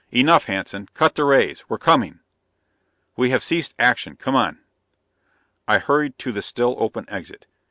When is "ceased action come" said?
3.43-4.35